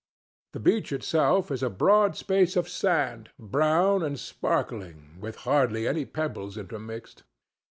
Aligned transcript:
The 0.53 0.59
beach 0.59 0.91
itself 0.91 1.51
is 1.51 1.61
a 1.61 1.69
broad 1.69 2.17
space 2.17 2.55
of 2.55 2.67
sand, 2.67 3.29
brown 3.37 4.01
and 4.01 4.19
sparkling, 4.19 5.15
with 5.19 5.35
hardly 5.45 5.87
any 5.87 6.05
pebbles 6.05 6.57
intermixed. 6.57 7.21